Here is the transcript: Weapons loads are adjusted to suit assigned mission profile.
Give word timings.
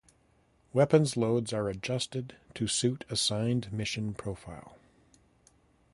Weapons 0.73 1.15
loads 1.15 1.53
are 1.53 1.69
adjusted 1.69 2.35
to 2.55 2.65
suit 2.65 3.05
assigned 3.11 3.71
mission 3.71 4.15
profile. 4.15 4.75